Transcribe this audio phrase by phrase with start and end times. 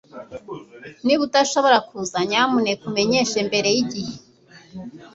[1.05, 4.15] Niba udashobora kuza nyamuneka umenyeshe mbere yigihe